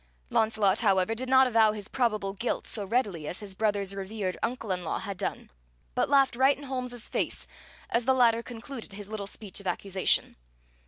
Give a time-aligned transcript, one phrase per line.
[0.31, 4.71] Launcelot, however, did not avow his probable guilt so readily as his brother's revered uncle
[4.71, 5.51] in law had done,
[5.93, 7.45] but laughed right in Holmes's face
[7.87, 10.37] as the latter concluded his little speech of accusation.